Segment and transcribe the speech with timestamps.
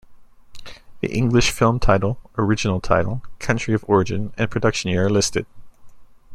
[1.01, 5.45] The English film title, original title, country of origin and production year are listed.